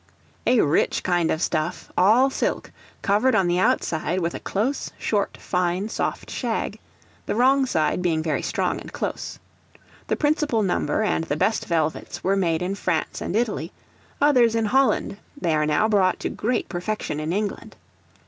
[0.47, 2.71] A rich kind of stuff, all silk,
[3.03, 6.79] covered on the outside with a close, short, fine, soft shag;
[7.27, 9.37] the wrong side being very strong and close.
[10.07, 13.71] The principal number, and the best velvets, were made in France and Italy;
[14.19, 17.75] others in Holland; they are now brought to great perfection in England.